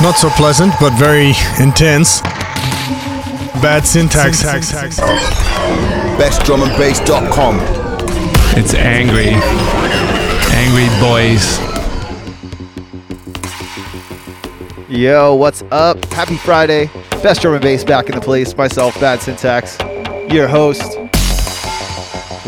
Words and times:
Not 0.00 0.14
so 0.16 0.30
pleasant, 0.30 0.72
but 0.80 0.92
very 0.92 1.32
intense. 1.58 2.20
Bad 3.60 3.84
syntax. 3.84 4.40
Hacks. 4.40 4.72
Bestdrumandbass.com. 6.20 7.58
It's 8.56 8.74
angry. 8.74 9.30
Angry 10.54 10.88
boys. 11.00 11.58
Yo, 14.88 15.34
what's 15.34 15.62
up? 15.72 16.04
Happy 16.06 16.36
Friday. 16.36 16.88
Best 17.22 17.42
drum 17.42 17.54
and 17.54 17.62
bass 17.62 17.82
back 17.82 18.08
in 18.08 18.14
the 18.14 18.20
place. 18.20 18.56
Myself, 18.56 18.98
Bad 19.00 19.20
Syntax, 19.20 19.78
your 20.32 20.46
host. 20.46 20.96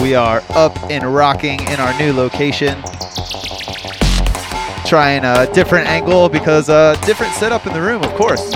We 0.00 0.14
are 0.14 0.40
up 0.50 0.78
and 0.88 1.12
rocking 1.12 1.60
in 1.66 1.80
our 1.80 1.98
new 1.98 2.12
location. 2.12 2.80
Trying 4.90 5.24
a 5.24 5.46
different 5.52 5.86
angle 5.86 6.28
because 6.28 6.68
a 6.68 6.98
different 7.06 7.32
setup 7.34 7.64
in 7.64 7.72
the 7.72 7.80
room, 7.80 8.02
of 8.02 8.12
course. 8.14 8.50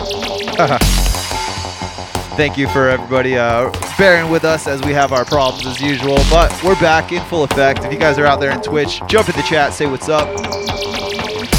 Thank 2.36 2.58
you 2.58 2.66
for 2.70 2.88
everybody 2.88 3.38
uh, 3.38 3.70
bearing 3.96 4.28
with 4.32 4.44
us 4.44 4.66
as 4.66 4.82
we 4.82 4.90
have 4.90 5.12
our 5.12 5.24
problems 5.24 5.64
as 5.64 5.80
usual, 5.80 6.16
but 6.28 6.50
we're 6.64 6.74
back 6.80 7.12
in 7.12 7.22
full 7.26 7.44
effect. 7.44 7.84
If 7.84 7.92
you 7.92 8.00
guys 8.00 8.18
are 8.18 8.26
out 8.26 8.40
there 8.40 8.50
in 8.50 8.60
Twitch, 8.62 9.00
jump 9.06 9.28
in 9.28 9.36
the 9.36 9.44
chat, 9.44 9.74
say 9.74 9.86
what's 9.86 10.08
up. 10.08 10.26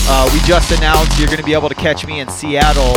Uh, 0.09 0.29
we 0.33 0.41
just 0.45 0.69
announced 0.77 1.17
you're 1.17 1.27
going 1.27 1.39
to 1.39 1.45
be 1.45 1.53
able 1.53 1.69
to 1.69 1.75
catch 1.75 2.05
me 2.05 2.19
in 2.19 2.27
Seattle, 2.27 2.95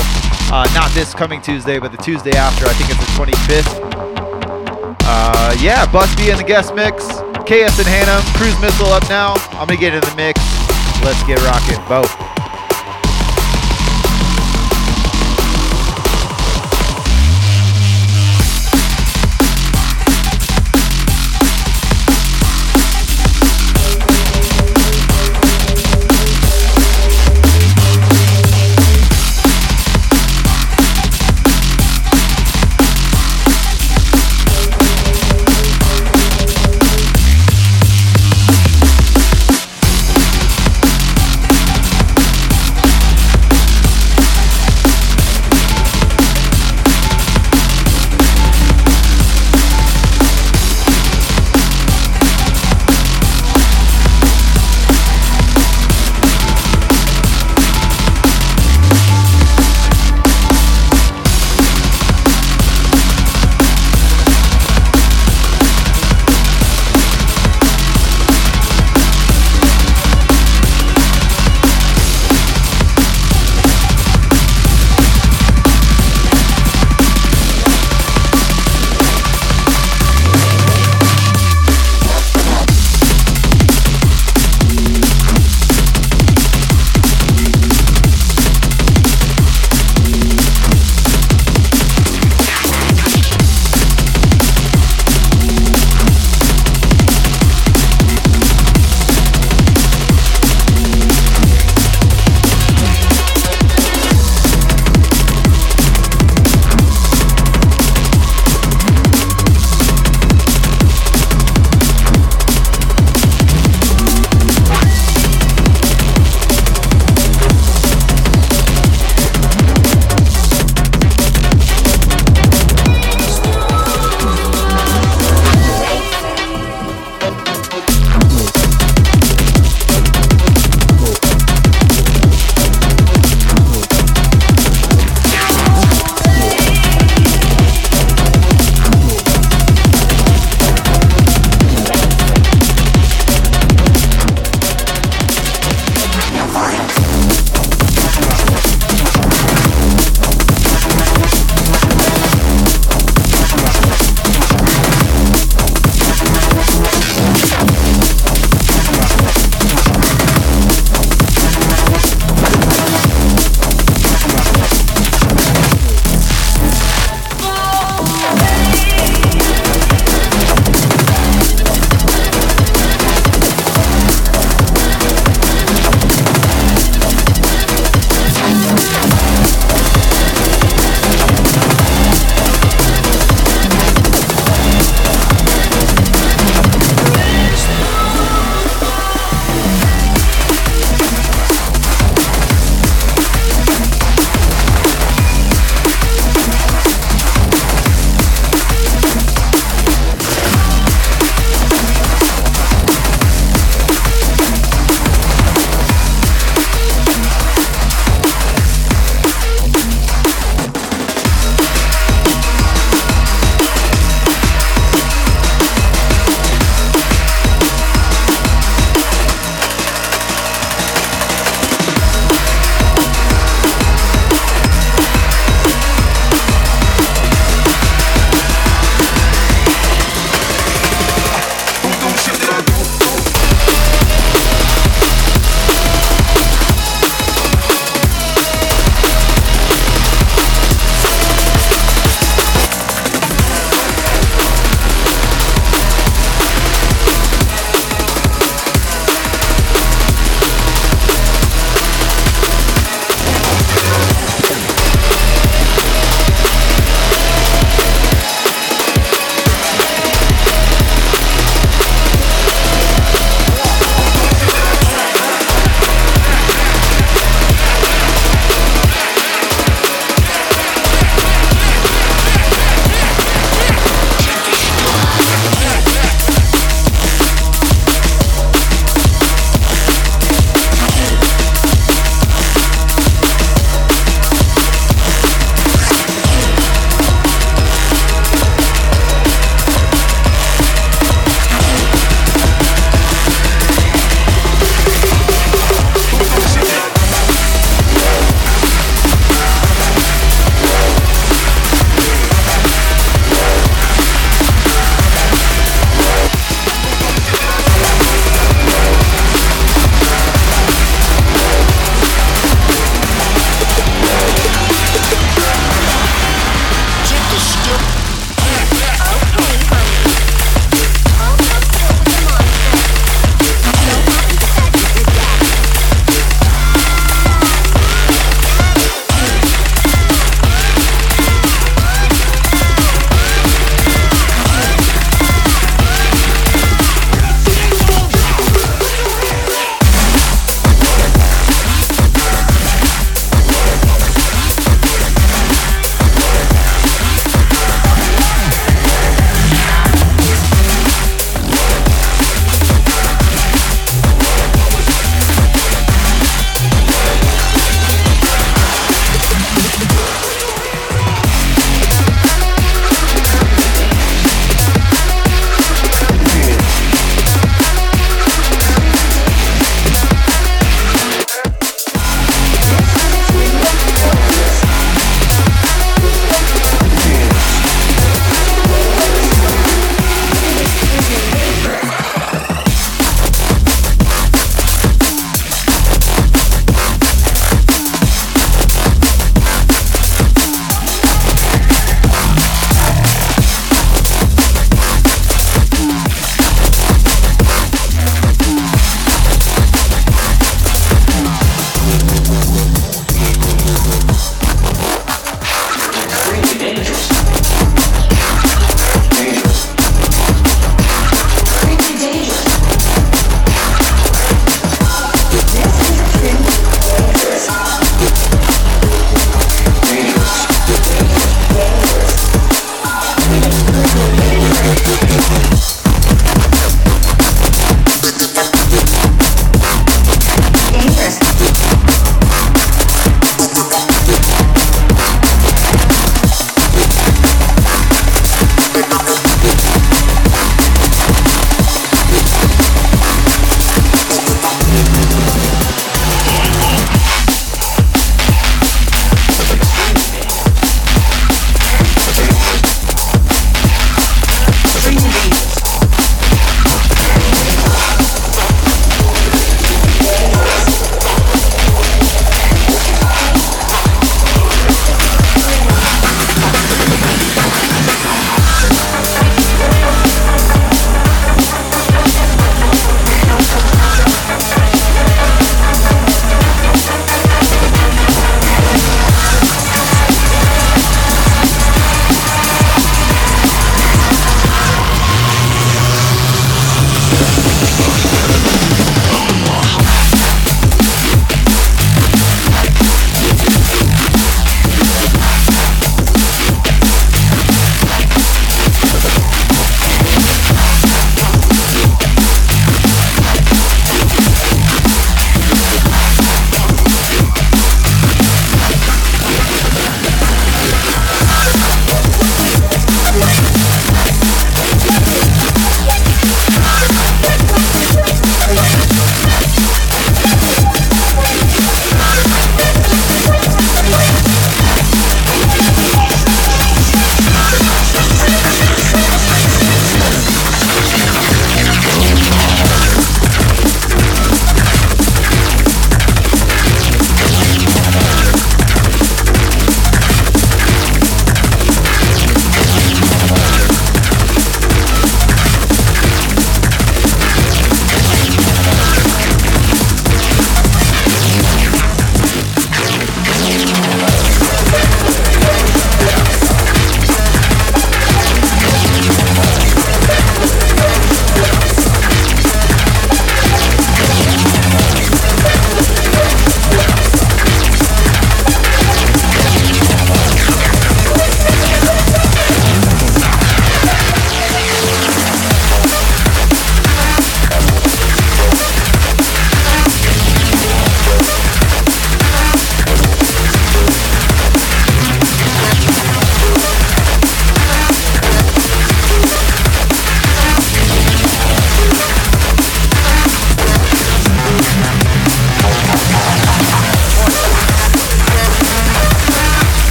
uh, 0.53 0.69
not 0.75 0.91
this 0.95 1.15
coming 1.15 1.41
Tuesday, 1.41 1.79
but 1.79 1.93
the 1.93 1.99
Tuesday 1.99 2.37
after. 2.37 2.67
I 2.67 2.73
think 2.73 2.91
it's 2.91 2.99
the 2.99 3.13
25th. 3.23 4.99
Uh, 5.05 5.57
yeah, 5.61 5.87
Bus 5.93 6.13
Bee 6.17 6.33
in 6.33 6.39
the 6.39 6.43
guest 6.43 6.75
mix. 6.75 7.07
KS 7.47 7.79
and 7.79 7.87
Hannah, 7.87 8.21
Cruise 8.37 8.61
Missile 8.61 8.89
up 8.89 9.09
now. 9.09 9.35
I'm 9.53 9.69
going 9.69 9.79
to 9.79 9.81
get 9.81 9.95
in 9.95 10.01
the 10.01 10.17
mix. 10.17 10.58
Let's 11.09 11.23
get 11.23 11.41
rocking. 11.43 11.83
Both. 11.89 12.38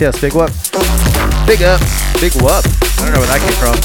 Yes, 0.00 0.18
big 0.18 0.32
whoop. 0.32 0.48
Big 1.44 1.60
up, 1.60 1.76
big 2.24 2.32
whoop. 2.40 2.64
I 2.64 3.04
don't 3.04 3.12
know 3.12 3.20
where 3.20 3.28
that 3.28 3.44
came 3.44 3.52
from. 3.60 3.76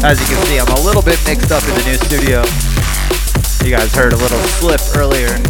As 0.00 0.16
you 0.16 0.24
can 0.24 0.40
see, 0.48 0.56
I'm 0.56 0.72
a 0.72 0.80
little 0.80 1.04
bit 1.04 1.20
mixed 1.28 1.52
up 1.52 1.60
in 1.68 1.76
the 1.76 1.84
new 1.84 2.00
studio. 2.00 2.40
You 3.60 3.76
guys 3.76 3.92
heard 3.92 4.16
a 4.16 4.20
little 4.24 4.40
slip 4.56 4.80
earlier 4.96 5.28
and 5.28 5.44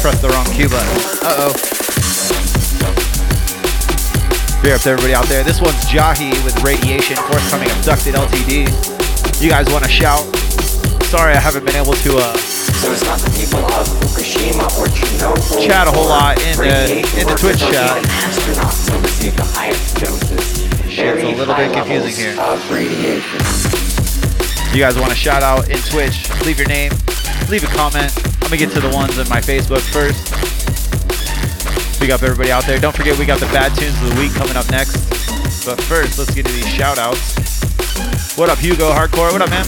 pressed 0.00 0.24
the 0.24 0.32
wrong 0.32 0.48
cue 0.48 0.72
button. 0.72 0.96
Uh-oh. 1.20 1.52
Beer 4.64 4.76
up 4.76 4.80
to 4.88 4.96
everybody 4.96 5.12
out 5.12 5.28
there. 5.28 5.44
This 5.44 5.60
one's 5.60 5.84
Jahi 5.92 6.32
with 6.40 6.56
Radiation, 6.64 7.20
forthcoming 7.28 7.68
Abducted 7.68 8.16
LTD. 8.16 8.64
You 9.44 9.50
guys 9.52 9.68
want 9.68 9.84
to 9.84 9.90
shout? 9.92 10.24
Sorry 11.12 11.36
I 11.36 11.40
haven't 11.40 11.68
been 11.68 11.76
able 11.76 11.92
to 11.92 12.16
uh, 12.16 12.32
So 12.80 12.88
it's 12.96 13.04
not 13.04 13.20
the 13.20 13.28
people 13.36 13.60
of. 13.76 14.03
Chat 14.64 15.86
a 15.86 15.90
whole 15.90 16.08
lot 16.08 16.40
in 16.40 16.56
the- 16.56 17.20
in 17.20 17.26
the 17.26 17.34
Twitch 17.34 17.58
chat. 17.60 18.00
Shit's 20.88 21.22
a 21.22 21.32
little 21.36 21.54
bit 21.54 21.72
confusing 21.72 22.14
here. 22.14 22.34
Radiation. 22.70 23.40
you 24.72 24.80
guys 24.80 24.96
want 24.98 25.10
to 25.10 25.16
shout 25.16 25.42
out 25.42 25.68
in 25.68 25.78
Twitch, 25.82 26.28
leave 26.46 26.58
your 26.58 26.68
name, 26.68 26.92
leave 27.50 27.62
a 27.62 27.66
comment. 27.76 28.10
I'm 28.16 28.48
gonna 28.48 28.56
get 28.56 28.72
to 28.72 28.80
the 28.80 28.88
ones 28.88 29.18
on 29.18 29.28
my 29.28 29.40
Facebook 29.40 29.80
first. 29.80 30.18
Big 32.00 32.10
up 32.10 32.22
everybody 32.22 32.50
out 32.50 32.64
there. 32.64 32.78
Don't 32.78 32.94
forget 32.96 33.18
we 33.18 33.26
got 33.26 33.40
the 33.40 33.46
bad 33.46 33.74
tunes 33.76 33.94
of 34.02 34.14
the 34.14 34.20
week 34.20 34.34
coming 34.34 34.56
up 34.56 34.68
next. 34.70 34.96
But 35.66 35.80
first, 35.82 36.18
let's 36.18 36.32
get 36.34 36.46
to 36.46 36.52
these 36.52 36.68
shout 36.68 36.98
outs. 36.98 37.36
What 38.36 38.48
up, 38.48 38.58
Hugo 38.58 38.90
Hardcore? 38.92 39.30
What 39.32 39.42
up, 39.42 39.50
man? 39.50 39.64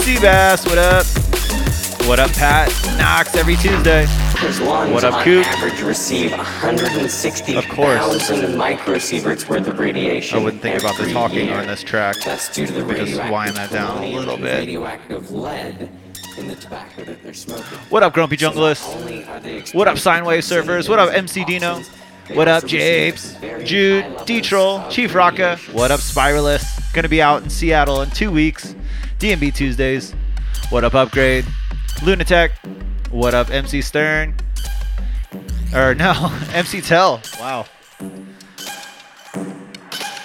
Seabass, 0.00 0.66
what 0.66 0.78
up? 0.78 1.25
What 2.06 2.20
up, 2.20 2.30
Pat? 2.34 2.68
Knox 2.98 3.34
every 3.34 3.56
Tuesday. 3.56 4.06
Those 4.40 4.60
lungs 4.60 4.92
What 4.92 5.02
up, 5.02 5.14
on 5.14 5.24
Coop? 5.24 5.44
average 5.46 5.82
receive 5.82 6.30
160,000 6.30 7.56
Of 7.58 7.68
course. 7.68 8.30
microsieverts 8.30 9.48
worth 9.48 9.66
of 9.66 9.78
radiation. 9.80 10.38
I 10.38 10.42
wouldn't 10.44 10.62
think 10.62 10.78
about 10.80 10.96
the 10.98 11.12
talking 11.12 11.46
year. 11.46 11.58
on 11.58 11.66
this 11.66 11.82
track. 11.82 12.14
That's 12.24 12.48
due 12.54 12.64
to 12.66 12.72
the 12.72 12.80
just 12.82 12.90
radioactive 13.18 13.30
wind 13.32 13.56
that 13.56 13.70
down 13.72 14.04
a 14.04 14.06
little 14.06 14.36
bit. 14.36 14.58
Radioactive 14.60 15.30
lead 15.32 15.88
in 16.38 16.46
the 16.48 16.54
tobacco 16.54 17.04
that 17.04 17.22
they're 17.24 17.34
smoking. 17.34 17.64
What 17.90 18.04
up, 18.04 18.12
Grumpy 18.14 18.36
Junglist? 18.36 19.74
What 19.74 19.88
up, 19.88 19.98
Sine 19.98 20.24
Wave 20.24 20.44
Surfers? 20.44 20.88
What 20.88 21.00
up, 21.00 21.12
MC 21.12 21.44
Dino? 21.44 21.82
What 22.34 22.46
up, 22.46 22.64
Japes? 22.66 23.34
Jude, 23.64 24.04
D-Troll, 24.26 24.88
Chief 24.90 25.12
Rocka. 25.12 25.58
What 25.72 25.90
up, 25.90 26.00
Spiralist? 26.00 26.92
Gonna 26.92 27.08
be 27.08 27.20
out 27.20 27.42
in 27.42 27.50
Seattle 27.50 28.02
in 28.02 28.10
two 28.10 28.30
weeks. 28.30 28.76
DNB 29.18 29.52
Tuesdays. 29.52 30.14
What 30.70 30.84
up, 30.84 30.94
Upgrade? 30.94 31.44
Lunatech. 32.00 32.50
What 33.10 33.34
up, 33.34 33.50
MC 33.50 33.80
Stern? 33.80 34.34
Or 35.74 35.94
no, 35.94 36.32
MC 36.52 36.80
Tell. 36.80 37.20
Wow. 37.40 37.66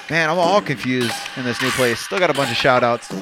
Man, 0.10 0.30
I'm 0.30 0.38
all 0.38 0.62
confused 0.62 1.16
in 1.38 1.46
this 1.46 1.62
new 1.62 1.70
place. 1.72 2.00
Still 2.00 2.20
got 2.20 2.30
a 2.30 2.34
bunch 2.34 2.52
of 2.52 2.58
shout 2.58 2.84
outs. 2.84 3.14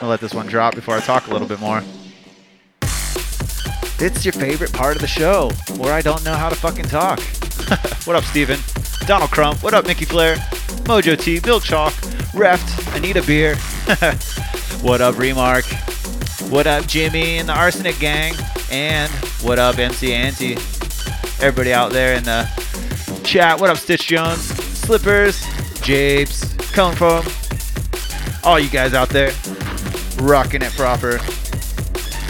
I'll 0.00 0.08
let 0.08 0.20
this 0.20 0.32
one 0.32 0.46
drop 0.46 0.74
before 0.76 0.94
I 0.94 1.00
talk 1.00 1.26
a 1.26 1.32
little 1.32 1.48
bit 1.48 1.58
more. 1.58 1.82
It's 4.00 4.24
your 4.24 4.32
favorite 4.32 4.72
part 4.72 4.94
of 4.94 5.02
the 5.02 5.08
show, 5.08 5.50
where 5.76 5.92
I 5.92 6.00
don't 6.02 6.24
know 6.24 6.34
how 6.34 6.48
to 6.48 6.54
fucking 6.54 6.84
talk. 6.84 7.18
what 8.04 8.14
up, 8.14 8.22
Steven? 8.22 8.60
Donald 9.06 9.32
Crump. 9.32 9.60
What 9.60 9.74
up, 9.74 9.86
Mickey 9.88 10.04
Flair? 10.04 10.36
Mojo 10.86 11.18
T, 11.18 11.40
Bill 11.40 11.58
Chalk, 11.58 11.92
Reft, 12.32 12.96
Anita 12.96 13.22
Beer. 13.22 13.56
what 14.82 15.00
up, 15.00 15.18
Remark? 15.18 15.64
What 16.46 16.66
up, 16.66 16.86
Jimmy 16.86 17.38
and 17.38 17.48
the 17.48 17.52
Arsenic 17.52 17.98
Gang? 17.98 18.32
And 18.70 19.10
what 19.42 19.58
up, 19.58 19.78
MC 19.78 20.14
Anti? 20.14 20.52
Everybody 21.44 21.74
out 21.74 21.92
there 21.92 22.16
in 22.16 22.22
the 22.22 22.48
chat. 23.22 23.60
What 23.60 23.68
up, 23.68 23.76
Stitch 23.76 24.06
Jones? 24.06 24.40
Slippers, 24.40 25.44
Japes, 25.82 26.54
Cone 26.72 26.94
Foam. 26.94 27.24
All 28.44 28.58
you 28.58 28.70
guys 28.70 28.94
out 28.94 29.10
there 29.10 29.32
rocking 30.22 30.62
it 30.62 30.72
proper. 30.72 31.18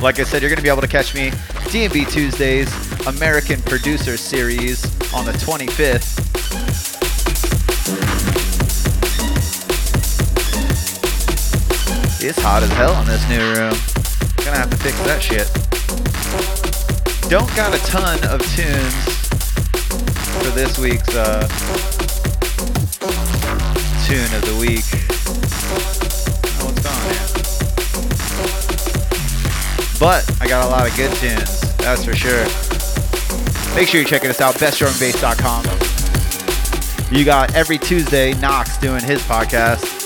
Like 0.02 0.18
I 0.18 0.24
said, 0.24 0.42
you're 0.42 0.50
going 0.50 0.56
to 0.56 0.62
be 0.62 0.70
able 0.70 0.80
to 0.80 0.88
catch 0.88 1.14
me 1.14 1.30
DNB 1.70 2.10
Tuesdays, 2.10 3.06
American 3.06 3.62
Producer 3.62 4.16
Series 4.16 4.84
on 5.14 5.26
the 5.26 5.32
25th. 5.32 6.24
It's 12.20 12.40
hot 12.40 12.64
as 12.64 12.70
hell 12.70 13.00
in 13.00 13.06
this 13.06 13.28
new 13.28 13.38
room. 13.54 13.97
Have 14.58 14.70
to 14.70 14.76
fix 14.78 14.98
that 15.04 15.22
shit. 15.22 15.46
Don't 17.30 17.54
got 17.54 17.72
a 17.72 17.78
ton 17.86 18.18
of 18.24 18.40
tunes 18.56 19.04
for 20.42 20.50
this 20.50 20.76
week's 20.80 21.14
uh, 21.14 21.46
tune 24.04 24.34
of 24.34 24.42
the 24.42 24.56
week. 24.58 24.82
Oh, 26.58 26.74
on 26.74 27.02
here? 27.06 27.22
But 30.00 30.26
I 30.42 30.48
got 30.48 30.66
a 30.66 30.68
lot 30.68 30.88
of 30.90 30.96
good 30.96 31.14
tunes, 31.18 31.60
that's 31.76 32.04
for 32.04 32.16
sure. 32.16 32.44
Make 33.76 33.86
sure 33.86 34.00
you're 34.00 34.08
checking 34.08 34.30
us 34.30 34.40
out, 34.40 34.56
bestdrumandbass.com. 34.56 35.66
You 37.16 37.24
got 37.24 37.54
every 37.54 37.78
Tuesday 37.78 38.34
Knox 38.40 38.76
doing 38.78 39.04
his 39.04 39.22
podcast. 39.22 39.97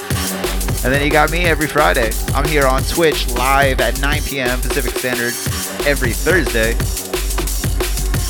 And 0.85 0.93
then 0.93 1.05
you 1.05 1.11
got 1.11 1.30
me 1.30 1.45
every 1.45 1.68
Friday. 1.68 2.11
I'm 2.35 2.45
here 2.45 2.66
on 2.66 2.83
Twitch 2.83 3.30
live 3.35 3.80
at 3.80 4.01
9 4.01 4.22
p.m. 4.22 4.61
Pacific 4.61 4.99
Standard 4.99 5.33
every 5.87 6.11
Thursday. 6.11 6.74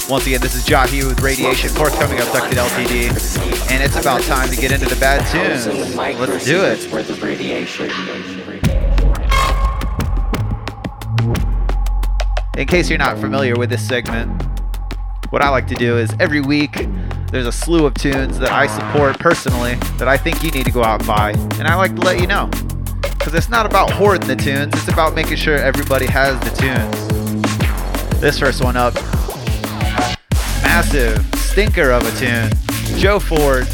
Once 0.06 0.26
again, 0.26 0.42
this 0.42 0.54
is 0.54 0.62
Jahi 0.66 1.02
with 1.08 1.22
Radiation, 1.22 1.70
forthcoming 1.70 2.18
Abducted 2.18 2.58
LTD. 2.58 3.70
And 3.70 3.82
it's 3.82 3.96
about 3.96 4.20
time 4.24 4.50
to 4.50 4.56
get 4.56 4.70
into 4.70 4.84
the 4.84 5.00
bad 5.00 5.26
tunes. 5.32 5.66
Let's 5.96 6.44
do 6.44 6.62
it. 6.62 6.84
In 12.58 12.66
case 12.66 12.90
you're 12.90 12.98
not 12.98 13.16
familiar 13.16 13.56
with 13.56 13.70
this 13.70 13.88
segment, 13.88 14.42
what 15.30 15.40
I 15.40 15.48
like 15.48 15.66
to 15.68 15.74
do 15.74 15.96
is 15.96 16.14
every 16.20 16.42
week 16.42 16.86
there's 17.32 17.46
a 17.46 17.52
slew 17.52 17.86
of 17.86 17.94
tunes 17.94 18.38
that 18.38 18.52
I 18.52 18.66
support 18.66 19.18
personally 19.18 19.76
that 19.96 20.06
I 20.06 20.18
think 20.18 20.44
you 20.44 20.50
need 20.50 20.66
to 20.66 20.70
go 20.70 20.84
out 20.84 21.00
and 21.00 21.08
buy. 21.08 21.30
And 21.58 21.66
I 21.66 21.74
like 21.74 21.96
to 21.96 22.02
let 22.02 22.20
you 22.20 22.26
know. 22.26 22.48
Because 23.00 23.32
it's 23.32 23.48
not 23.48 23.64
about 23.64 23.90
hoarding 23.90 24.28
the 24.28 24.36
tunes, 24.36 24.74
it's 24.74 24.88
about 24.88 25.14
making 25.14 25.36
sure 25.36 25.56
everybody 25.56 26.04
has 26.06 26.38
the 26.40 26.50
tunes. 26.60 28.20
This 28.20 28.38
first 28.38 28.62
one 28.62 28.76
up, 28.76 28.94
massive 30.62 31.24
stinker 31.36 31.90
of 31.90 32.02
a 32.06 32.18
tune. 32.18 32.50
Joe 32.98 33.18
Ford, 33.18 33.66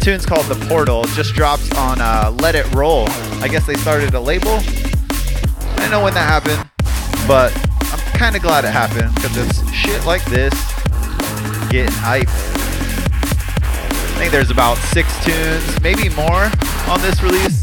tune's 0.00 0.24
called 0.24 0.46
The 0.46 0.66
Portal, 0.66 1.04
just 1.08 1.34
dropped 1.34 1.76
on 1.76 2.00
uh, 2.00 2.34
Let 2.40 2.54
It 2.54 2.72
Roll. 2.72 3.04
I 3.42 3.48
guess 3.48 3.66
they 3.66 3.74
started 3.74 4.14
a 4.14 4.20
label. 4.20 4.58
I 4.58 5.76
don't 5.80 5.90
know 5.90 6.02
when 6.02 6.14
that 6.14 6.26
happened, 6.26 6.66
but 7.28 7.54
I'm 7.92 8.18
kind 8.18 8.36
of 8.36 8.42
glad 8.42 8.64
it 8.64 8.72
happened 8.72 9.14
because 9.16 9.36
it's 9.36 9.70
shit 9.70 10.02
like 10.06 10.24
this 10.24 10.54
getting 11.68 11.92
hype. 11.92 12.55
I 14.16 14.18
think 14.18 14.32
there's 14.32 14.50
about 14.50 14.78
six 14.78 15.12
tunes, 15.26 15.82
maybe 15.82 16.08
more, 16.16 16.50
on 16.88 17.02
this 17.02 17.22
release. 17.22 17.62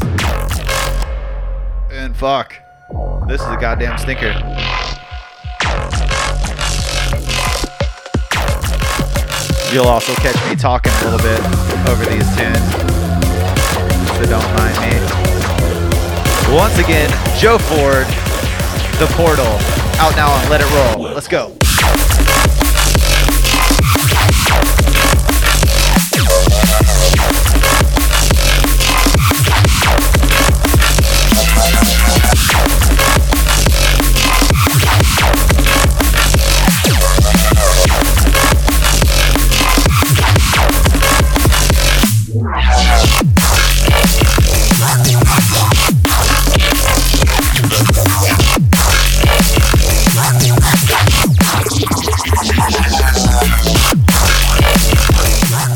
And 1.90 2.16
fuck, 2.16 2.54
this 3.26 3.40
is 3.40 3.48
a 3.48 3.56
goddamn 3.56 3.98
stinker. 3.98 4.32
You'll 9.74 9.88
also 9.88 10.14
catch 10.14 10.36
me 10.48 10.54
talking 10.54 10.92
a 10.92 11.10
little 11.10 11.18
bit 11.18 11.40
over 11.88 12.04
these 12.04 12.28
tunes, 12.36 12.70
so 14.14 14.24
don't 14.30 14.54
mind 14.54 14.78
me. 14.78 14.94
Once 16.54 16.78
again, 16.78 17.10
Joe 17.36 17.58
Ford 17.58 18.06
The 19.00 19.12
Portal. 19.16 19.58
Out 19.98 20.14
now 20.14 20.30
on 20.30 20.48
Let 20.48 20.60
It 20.60 20.70
Roll. 20.70 21.12
Let's 21.12 21.26
go. 21.26 21.56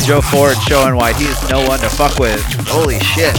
Joe 0.09 0.22
Ford 0.22 0.56
showing 0.66 0.96
why 0.96 1.12
he's 1.12 1.36
no 1.50 1.61
one 1.68 1.78
to 1.80 1.90
fuck 1.90 2.18
with. 2.18 2.40
Holy 2.66 2.98
shit. 2.98 3.36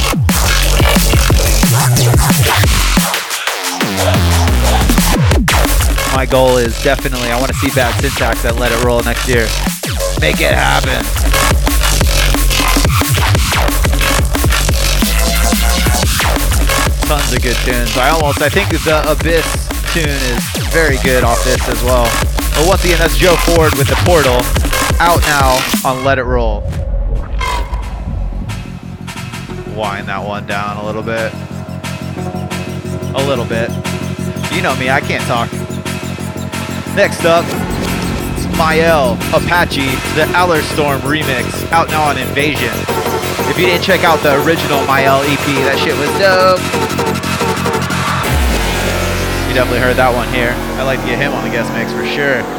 My 6.14 6.28
goal 6.30 6.58
is 6.58 6.80
definitely 6.84 7.32
I 7.32 7.40
want 7.40 7.48
to 7.48 7.58
see 7.58 7.74
bad 7.74 8.00
syntax 8.00 8.46
at 8.46 8.58
Let 8.58 8.72
It 8.72 8.84
Roll 8.86 9.02
next 9.02 9.28
year. 9.28 9.48
Make 10.22 10.42
it 10.42 10.54
happen. 10.54 11.02
Tons 17.10 17.34
of 17.34 17.42
good 17.42 17.58
tunes. 17.66 17.98
I 17.98 18.12
almost 18.14 18.44
I 18.44 18.50
think 18.50 18.70
the 18.70 19.02
Abyss 19.10 19.50
tune 19.96 20.06
is 20.06 20.46
very 20.70 20.98
good 21.02 21.24
off 21.24 21.44
this 21.44 21.68
as 21.68 21.82
well. 21.82 22.06
But 22.54 22.68
once 22.68 22.86
again, 22.86 23.00
that's 23.00 23.18
Joe 23.18 23.36
Ford 23.38 23.74
with 23.74 23.88
the 23.88 23.98
Portal 24.06 24.69
out 25.00 25.22
now 25.22 25.58
on 25.86 26.04
Let 26.04 26.20
It 26.20 26.24
Roll. 26.24 26.62
Wind 29.76 30.08
that 30.08 30.24
one 30.26 30.46
down 30.46 30.78
a 30.78 30.86
little 30.86 31.04
bit. 31.04 31.32
A 33.16 33.24
little 33.28 33.46
bit. 33.46 33.70
You 34.54 34.62
know 34.62 34.76
me, 34.76 34.90
I 34.90 35.00
can't 35.00 35.24
talk. 35.24 35.52
Next 36.96 37.24
up, 37.24 37.46
it's 38.36 38.46
Mael 38.58 39.14
Apache, 39.32 39.86
the 40.16 40.26
Allerstorm 40.36 41.00
remix, 41.02 41.72
out 41.72 41.88
now 41.90 42.04
on 42.04 42.18
Invasion. 42.18 42.74
If 43.48 43.58
you 43.58 43.66
didn't 43.66 43.84
check 43.84 44.04
out 44.04 44.20
the 44.20 44.36
original 44.44 44.82
Mael 44.86 45.22
EP, 45.24 45.48
that 45.64 45.80
shit 45.80 45.96
was 45.96 46.10
dope. 46.20 46.60
You 49.48 49.56
definitely 49.56 49.80
heard 49.80 49.96
that 49.96 50.14
one 50.14 50.28
here. 50.34 50.54
I'd 50.78 50.84
like 50.84 51.00
to 51.00 51.06
get 51.08 51.18
him 51.18 51.34
on 51.34 51.44
the 51.44 51.50
guest 51.50 51.72
mix 51.74 51.92
for 51.92 52.06
sure. 52.06 52.59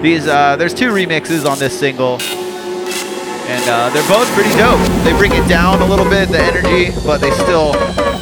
These 0.00 0.28
uh, 0.28 0.54
there's 0.56 0.74
two 0.74 0.90
remixes 0.90 1.44
on 1.44 1.58
this 1.58 1.76
single, 1.76 2.20
and 2.22 3.64
uh, 3.68 3.90
they're 3.90 4.08
both 4.08 4.28
pretty 4.32 4.54
dope. 4.56 4.78
They 5.02 5.12
bring 5.18 5.32
it 5.32 5.46
down 5.48 5.82
a 5.82 5.86
little 5.86 6.08
bit, 6.08 6.28
the 6.28 6.38
energy, 6.38 6.94
but 7.04 7.18
they 7.18 7.32
still 7.32 7.74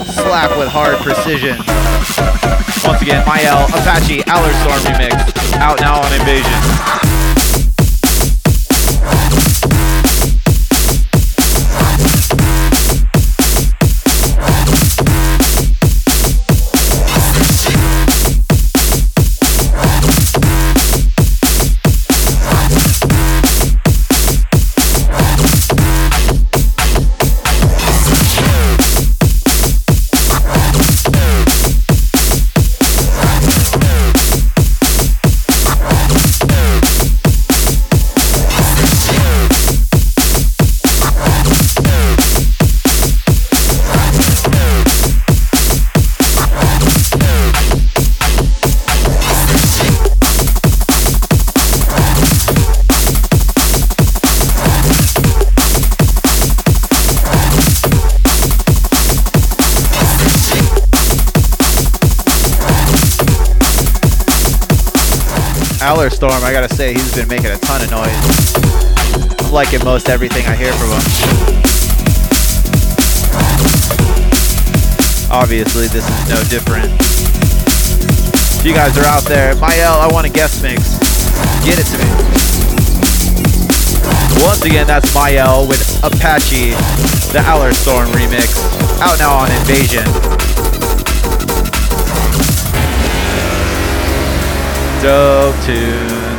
slap 0.09 0.57
with 0.59 0.69
hard 0.69 0.97
precision. 0.99 1.59
Once 2.83 3.03
again, 3.03 3.23
Mael 3.27 3.69
Apache 3.69 4.23
Allerstorm 4.23 4.81
remix 4.89 5.53
out 5.59 5.79
now 5.81 6.01
on 6.01 6.13
Invasion. 6.15 7.16
Allerstorm, 66.17 66.43
I 66.43 66.53
gotta 66.53 66.75
say, 66.75 66.95
he's 66.95 67.15
been 67.15 67.29
making 67.29 67.51
a 67.51 67.59
ton 67.59 67.83
of 67.83 67.91
noise. 67.91 69.45
I'm 69.45 69.53
liking 69.53 69.85
most 69.85 70.09
everything 70.09 70.47
I 70.47 70.57
hear 70.57 70.73
from 70.73 70.89
him. 70.89 71.05
Obviously, 75.31 75.89
this 75.89 76.09
is 76.09 76.29
no 76.31 76.41
different. 76.49 76.91
If 78.57 78.65
you 78.65 78.73
guys 78.73 78.97
are 78.97 79.05
out 79.05 79.25
there, 79.25 79.55
Mael, 79.57 80.01
I 80.01 80.09
want 80.11 80.27
a 80.27 80.31
guest 80.31 80.63
mix. 80.63 80.97
Get 81.65 81.77
it 81.79 81.85
to 81.93 81.99
me. 82.01 82.09
Once 84.43 84.65
again, 84.65 84.87
that's 84.87 85.13
Mael 85.15 85.69
with 85.69 86.01
Apache, 86.03 86.71
the 87.33 87.45
Allerstorm 87.45 88.07
remix, 88.17 88.57
out 89.03 89.19
now 89.19 89.37
on 89.37 89.51
Invasion. 89.53 90.46
Dope 95.03 95.55
tune. 95.65 96.37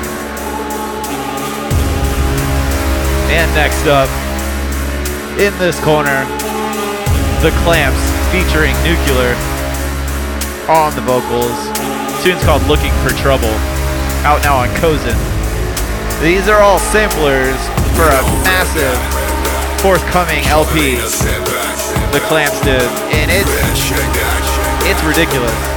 And 3.29 3.53
next 3.53 3.85
up, 3.85 4.09
in 5.37 5.53
this 5.59 5.79
corner, 5.83 6.25
The 7.41 7.51
Clamps 7.61 8.01
featuring 8.31 8.73
Nuclear 8.81 9.35
on 10.67 10.95
the 10.95 11.01
vocals. 11.01 11.55
tune's 12.23 12.43
called 12.43 12.63
Looking 12.63 12.91
for 13.05 13.13
Trouble, 13.15 13.53
out 14.25 14.41
now 14.43 14.57
on 14.57 14.73
Cozen. 14.77 15.15
These 16.21 16.49
are 16.49 16.61
all 16.61 16.79
samplers 16.79 17.61
for 17.95 18.09
a 18.09 18.23
massive 18.43 18.97
forthcoming 19.81 20.43
LP 20.45 20.95
The 22.11 22.21
Clamps 22.25 22.59
did, 22.61 22.81
and 23.13 23.29
it's, 23.29 23.49
it's 24.89 25.03
ridiculous. 25.03 25.76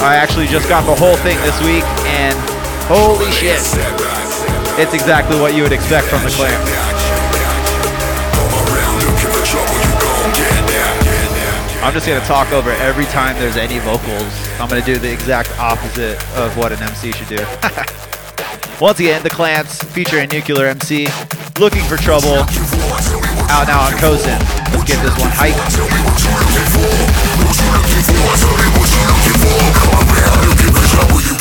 I 0.00 0.14
actually 0.14 0.46
just 0.46 0.68
got 0.68 0.86
the 0.86 0.94
whole 0.94 1.16
thing 1.16 1.36
this 1.38 1.58
week, 1.62 1.82
and 2.06 2.38
holy 2.86 3.30
shit, 3.32 3.58
it's 4.78 4.94
exactly 4.94 5.40
what 5.40 5.54
you 5.54 5.64
would 5.64 5.72
expect 5.72 6.06
from 6.06 6.22
the 6.22 6.30
Clamps. 6.30 6.70
I'm 11.82 11.92
just 11.92 12.06
gonna 12.06 12.24
talk 12.26 12.52
over 12.52 12.70
every 12.70 13.06
time 13.06 13.36
there's 13.38 13.56
any 13.56 13.80
vocals. 13.80 14.32
I'm 14.60 14.68
gonna 14.68 14.82
do 14.82 14.98
the 14.98 15.12
exact 15.12 15.50
opposite 15.58 16.16
of 16.36 16.56
what 16.56 16.70
an 16.70 16.80
MC 16.80 17.10
should 17.10 17.28
do. 17.28 17.44
Once 18.80 19.00
again, 19.00 19.20
the 19.24 19.30
Clamps 19.30 19.82
featuring 19.82 20.28
Nuclear 20.28 20.66
MC, 20.66 21.06
looking 21.58 21.82
for 21.84 21.96
trouble. 21.96 22.38
Out 23.50 23.66
now 23.66 23.86
on 23.86 23.92
Cozen. 23.98 24.38
Let's 24.70 24.84
get 24.84 25.02
this 25.02 25.18
one 25.18 25.30
hype. 25.32 25.56
What 31.10 31.37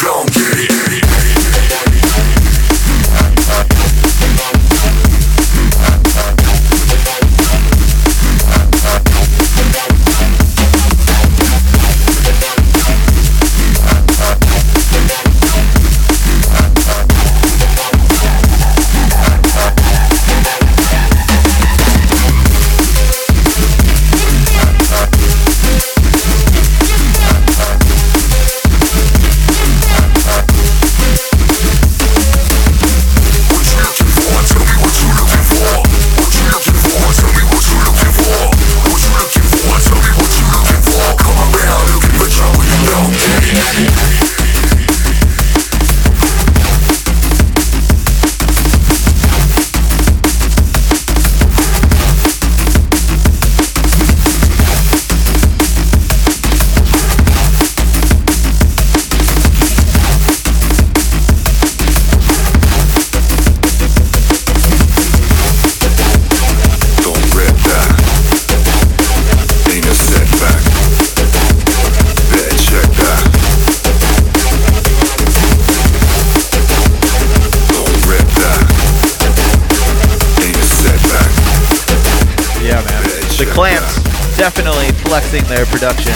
The 83.37 83.45
clamps 83.53 84.01
definitely 84.35 84.89
flexing 85.05 85.43
their 85.45 85.65
production. 85.67 86.13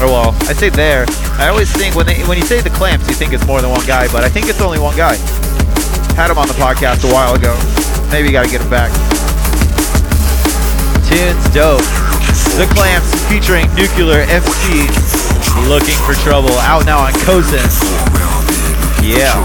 Or 0.00 0.08
well, 0.08 0.30
I 0.48 0.52
say 0.52 0.68
there. 0.68 1.06
I 1.40 1.48
always 1.48 1.72
think 1.72 1.94
when 1.94 2.04
they 2.04 2.20
when 2.24 2.36
you 2.36 2.44
say 2.44 2.60
the 2.60 2.68
Clamps, 2.68 3.08
you 3.08 3.14
think 3.14 3.32
it's 3.32 3.46
more 3.46 3.60
than 3.62 3.70
one 3.70 3.86
guy, 3.86 4.08
but 4.12 4.24
I 4.24 4.28
think 4.28 4.48
it's 4.48 4.60
only 4.60 4.78
one 4.78 4.96
guy. 4.96 5.16
Had 6.12 6.30
him 6.30 6.36
on 6.36 6.48
the 6.48 6.58
podcast 6.60 7.08
a 7.08 7.12
while 7.12 7.34
ago. 7.34 7.56
Maybe 8.10 8.28
you 8.28 8.32
gotta 8.32 8.50
get 8.50 8.60
him 8.60 8.68
back. 8.68 8.92
Tunes 11.08 11.44
dope. 11.54 11.84
The 12.60 12.68
Clamps 12.74 13.08
featuring 13.30 13.64
Nuclear 13.72 14.26
MC. 14.28 14.90
Looking 15.68 15.96
for 16.04 16.14
trouble. 16.20 16.52
Out 16.68 16.84
now 16.86 16.98
on 16.98 17.12
Cozen. 17.24 17.64
Yeah. 19.00 19.40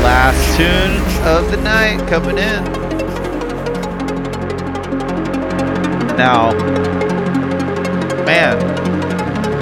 Last 0.00 0.56
tune 0.56 0.96
of 1.26 1.50
the 1.50 1.58
night 1.58 2.06
coming 2.08 2.38
in. 2.38 2.77
Now, 6.18 6.50
man, 8.26 8.58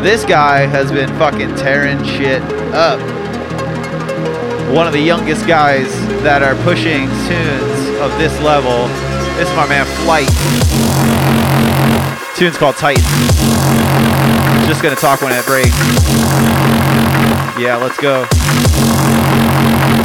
this 0.03 0.25
guy 0.25 0.65
has 0.65 0.91
been 0.91 1.11
fucking 1.19 1.55
tearing 1.57 2.03
shit 2.03 2.41
up. 2.73 2.99
One 4.75 4.87
of 4.87 4.95
the 4.95 5.01
youngest 5.01 5.47
guys 5.47 5.93
that 6.23 6.43
are 6.43 6.55
pushing 6.65 7.09
tunes 7.29 8.01
of 8.01 8.11
this 8.17 8.33
level. 8.41 8.89
This 9.37 9.51
is 9.51 9.55
my 9.55 9.69
man 9.69 9.85
Flight. 10.05 10.33
Tune's 12.37 12.57
called 12.57 12.77
Titan. 12.77 13.05
Just 14.67 14.83
gonna 14.83 14.97
talk 14.97 15.21
when 15.21 15.33
it 15.33 15.45
breaks. 15.45 15.77
Yeah, 17.61 17.77
let's 17.77 17.99
go. 17.99 18.27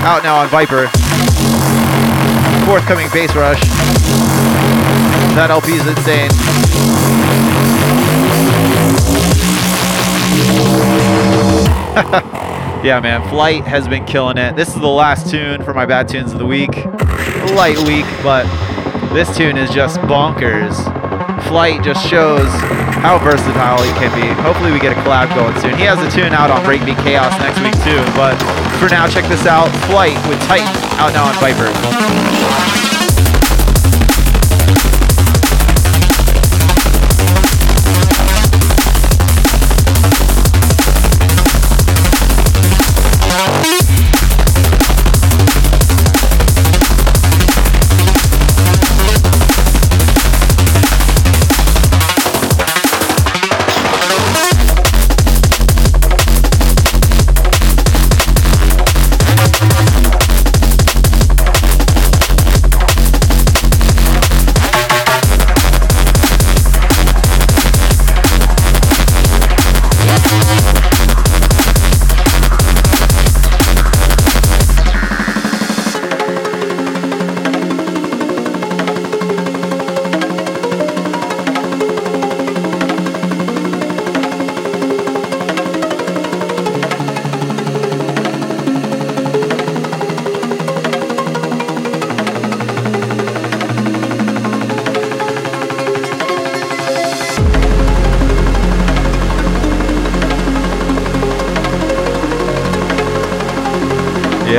Out 0.04 0.22
now 0.24 0.36
on 0.36 0.50
Viper. 0.50 0.90
Forthcoming 2.66 3.08
bass 3.14 3.34
rush. 3.36 4.31
That 5.36 5.50
LP 5.50 5.72
is 5.72 5.88
insane. 5.88 6.30
yeah, 12.84 13.00
man. 13.00 13.28
Flight 13.30 13.64
has 13.64 13.88
been 13.88 14.06
killing 14.06 14.38
it. 14.38 14.56
This 14.56 14.70
is 14.70 14.76
the 14.76 14.88
last 14.88 15.32
tune 15.32 15.64
for 15.64 15.74
my 15.74 15.86
bad 15.86 16.10
tunes 16.10 16.34
of 16.34 16.40
the 16.40 16.46
week. 16.46 16.76
Light 17.56 17.78
week, 17.88 18.06
but 18.22 18.44
this 19.14 19.36
tune 19.38 19.58
is 19.58 19.70
just 19.72 20.00
bonkers. 20.02 20.76
Flight 21.48 21.82
just 21.84 22.06
shows 22.08 22.50
how 23.00 23.18
versatile 23.20 23.82
he 23.84 23.92
can 23.94 24.12
be. 24.20 24.28
Hopefully 24.42 24.72
we 24.72 24.80
get 24.80 24.92
a 24.92 25.02
collab 25.02 25.34
going 25.34 25.58
soon. 25.62 25.76
He 25.78 25.84
has 25.84 26.00
a 26.00 26.12
tune 26.16 26.34
out 26.34 26.52
on 26.52 26.62
Breakbeat 26.66 27.02
Chaos 27.04 27.32
next 27.40 27.60
week 27.62 27.74
too, 27.84 28.04
but 28.16 28.36
for 28.80 28.90
now, 28.90 29.08
check 29.08 29.26
this 29.30 29.46
out. 29.46 29.70
Flight 29.88 30.18
with 30.28 30.42
Titan 30.42 30.68
out 31.00 31.14
now 31.14 31.26
on 31.26 31.36
Viper. 31.40 32.81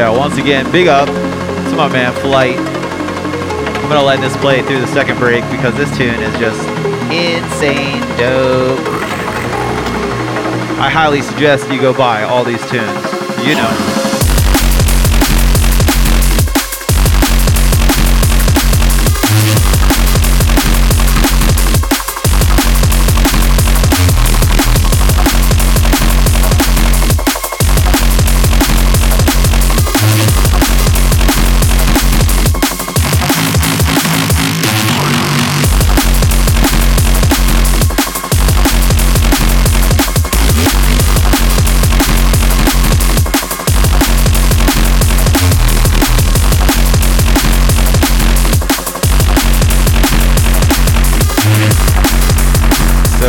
Yeah, 0.03 0.11
once 0.11 0.37
again, 0.37 0.69
big 0.73 0.89
up 0.89 1.07
to 1.07 1.77
my 1.77 1.89
man 1.89 2.13
Flight. 2.15 2.59
I'm 2.59 3.89
gonna 3.89 4.03
let 4.03 4.21
this 4.21 4.37
play 4.39 4.61
through 4.63 4.81
the 4.81 4.87
second 4.89 5.17
break 5.17 5.49
because 5.49 5.77
this 5.77 5.97
tune 5.97 6.21
is 6.21 6.37
just 6.41 6.59
insane 7.13 8.01
dope. 8.19 8.81
I 10.81 10.91
highly 10.93 11.23
suggest 11.23 11.71
you 11.71 11.81
go 11.81 11.97
buy 11.97 12.25
all 12.25 12.43
these 12.43 12.69
tunes. 12.69 13.47
You 13.47 13.55
know. 13.55 14.02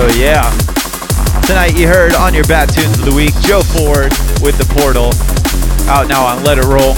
So 0.03 0.09
yeah, 0.19 0.51
tonight 1.47 1.79
you 1.79 1.87
heard 1.87 2.13
on 2.13 2.33
your 2.33 2.43
bad 2.43 2.67
tunes 2.67 2.99
of 2.99 3.05
the 3.05 3.15
week, 3.15 3.31
Joe 3.39 3.61
Ford 3.61 4.11
with 4.43 4.59
the 4.59 4.67
Portal, 4.75 5.15
out 5.87 6.09
now 6.09 6.25
on 6.25 6.43
Let 6.43 6.57
It 6.57 6.65
Roll. 6.67 6.91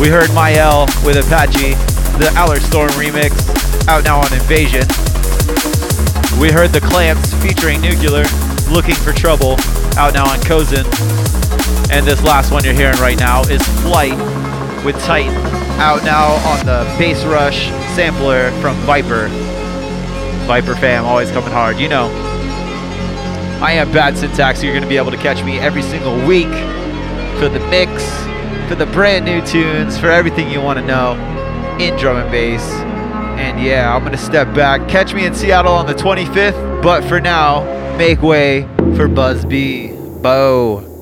We 0.00 0.08
heard 0.08 0.32
Mael 0.32 0.88
with 1.04 1.20
Apache, 1.20 1.76
the 2.16 2.32
Allerstorm 2.32 2.88
remix, 2.96 3.36
out 3.88 4.04
now 4.04 4.20
on 4.20 4.32
Invasion. 4.32 4.88
We 6.40 6.50
heard 6.50 6.72
the 6.72 6.80
Clamps 6.80 7.34
featuring 7.44 7.82
Nuclear, 7.82 8.24
Looking 8.72 8.94
for 8.94 9.12
Trouble, 9.12 9.60
out 9.98 10.14
now 10.14 10.24
on 10.24 10.40
Cozen. 10.48 10.86
And 11.92 12.06
this 12.06 12.24
last 12.24 12.52
one 12.52 12.64
you're 12.64 12.72
hearing 12.72 12.96
right 13.00 13.18
now 13.18 13.42
is 13.42 13.60
Flight 13.82 14.16
with 14.82 14.98
Titan, 15.04 15.36
out 15.76 16.04
now 16.04 16.40
on 16.48 16.64
the 16.64 16.88
Bass 16.96 17.22
Rush 17.24 17.68
sampler 17.94 18.50
from 18.62 18.76
Viper. 18.88 19.28
Viper 20.46 20.74
fam, 20.74 21.04
always 21.04 21.30
coming 21.30 21.50
hard, 21.50 21.78
you 21.78 21.88
know. 21.88 22.06
I 23.62 23.72
am 23.72 23.90
Bad 23.92 24.16
Syntax, 24.18 24.58
so 24.58 24.66
you're 24.66 24.74
going 24.74 24.82
to 24.82 24.88
be 24.88 24.98
able 24.98 25.10
to 25.10 25.16
catch 25.16 25.42
me 25.42 25.58
every 25.58 25.82
single 25.82 26.14
week 26.26 26.52
for 27.38 27.48
the 27.48 27.60
mix, 27.70 28.04
for 28.68 28.74
the 28.74 28.86
brand 28.92 29.24
new 29.24 29.44
tunes, 29.46 29.98
for 29.98 30.08
everything 30.10 30.50
you 30.50 30.60
want 30.60 30.78
to 30.78 30.84
know 30.84 31.14
in 31.80 31.96
drum 31.96 32.18
and 32.18 32.30
bass. 32.30 32.62
And 33.40 33.60
yeah, 33.62 33.94
I'm 33.94 34.02
going 34.02 34.12
to 34.12 34.18
step 34.18 34.54
back. 34.54 34.86
Catch 34.88 35.14
me 35.14 35.24
in 35.24 35.34
Seattle 35.34 35.72
on 35.72 35.86
the 35.86 35.94
25th, 35.94 36.82
but 36.82 37.02
for 37.04 37.20
now, 37.20 37.64
make 37.96 38.22
way 38.22 38.68
for 38.96 39.08
Bus 39.08 39.44
Bee. 39.44 39.92
Bo. 40.20 40.93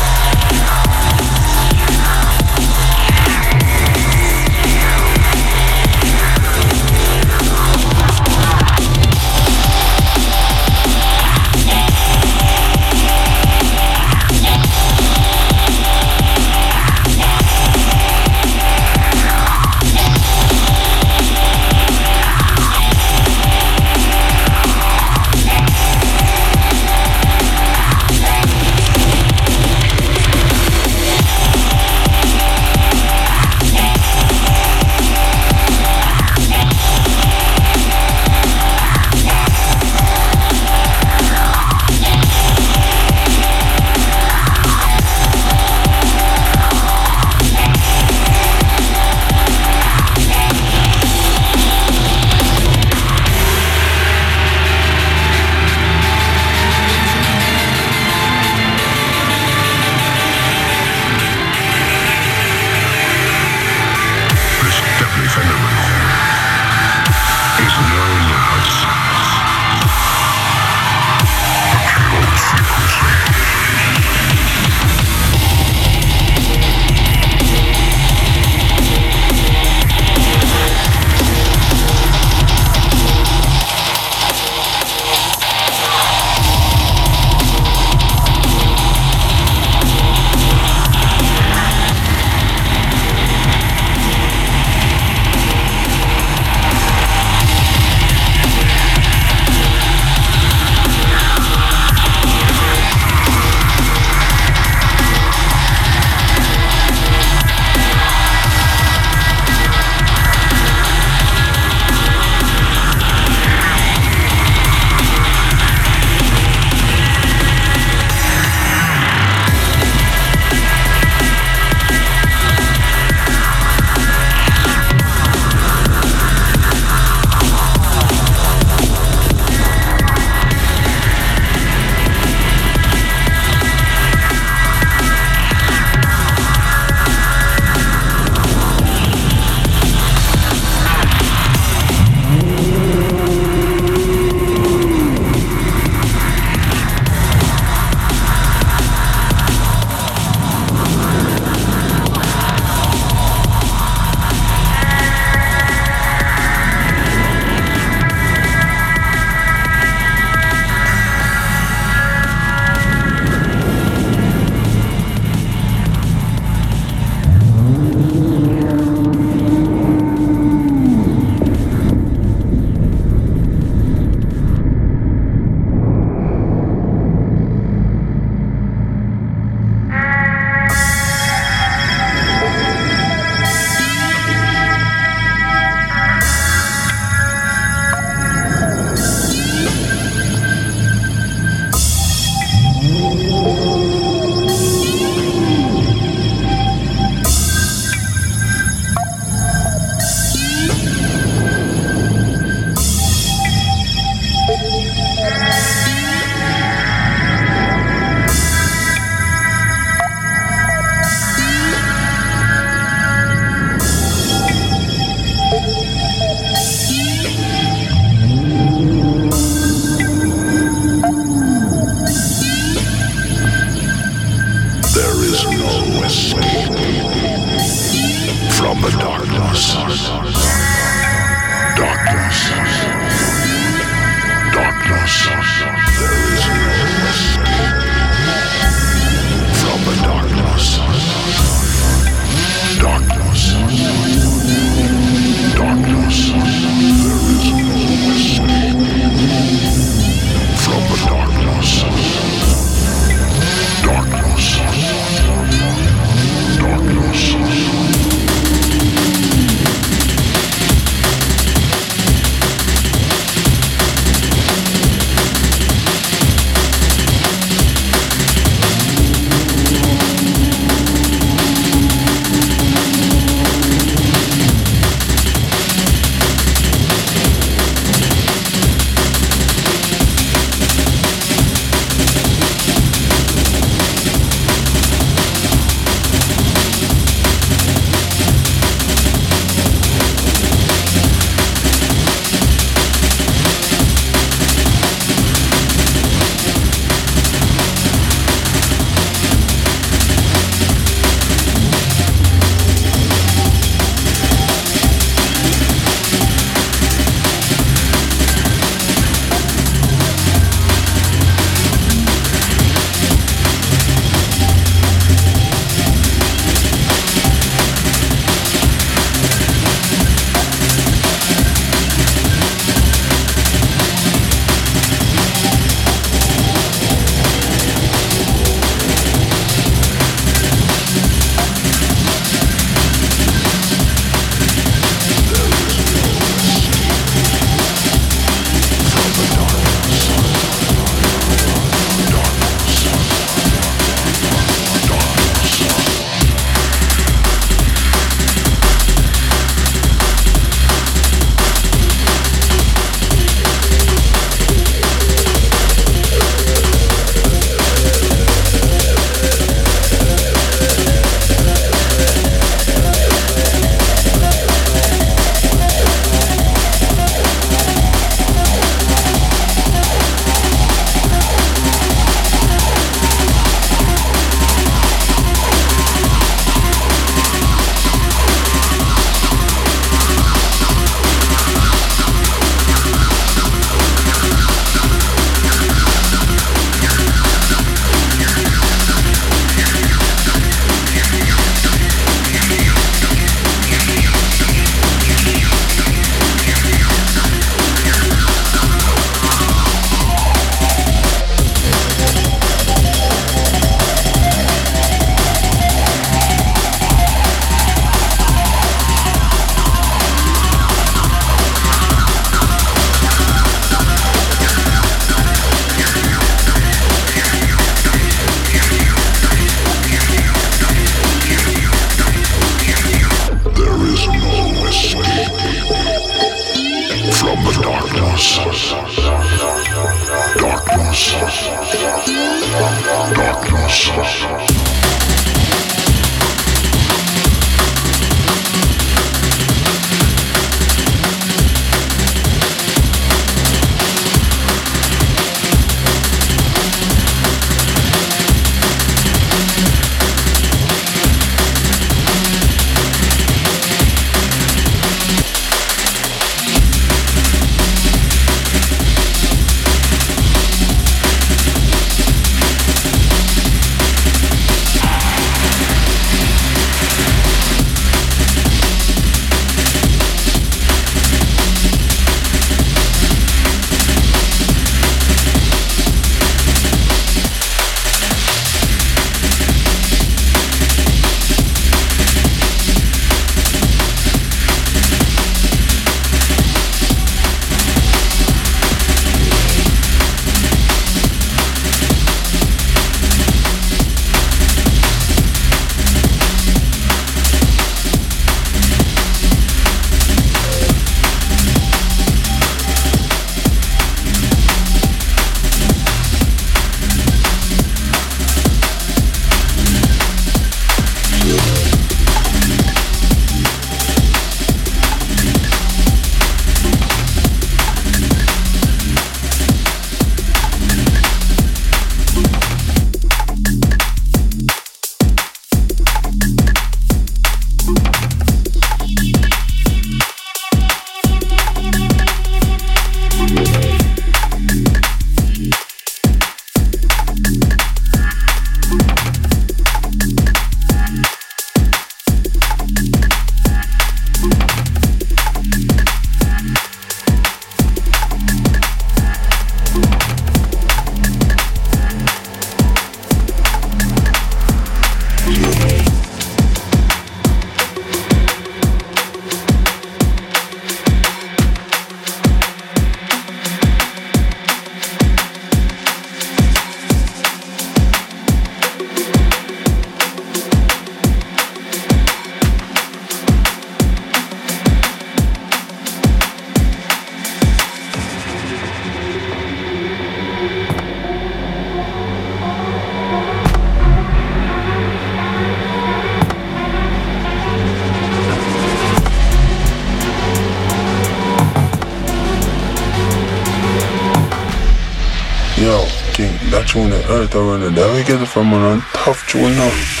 Alright, 597.21 597.35
I 597.35 597.45
wanna 597.45 597.69
die. 597.69 598.03
Get 598.03 598.19
it 598.19 598.25
from 598.25 598.51
an 598.51 598.81
tough 598.93 599.27
to 599.27 599.37
enough. 599.37 600.00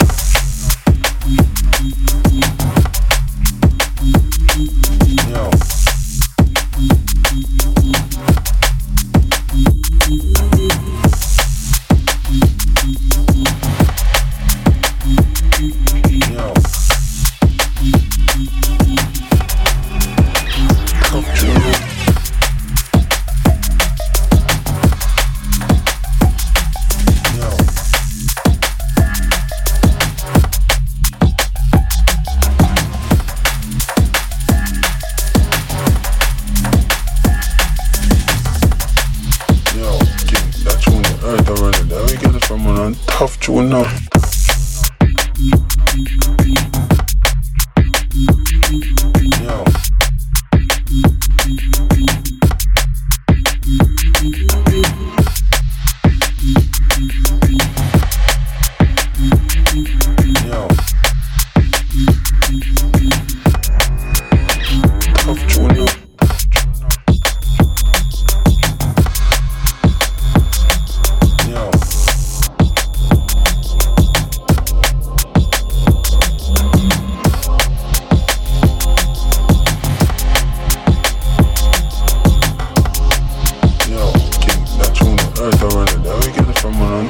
Earth, 85.41 85.63
I 85.63 85.75
it. 86.05 86.25
We 86.27 86.31
get 86.33 86.47
it 86.47 86.59
from 86.59 86.79
when 86.79 86.93
I'm 86.93 87.09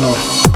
know. 0.00 0.47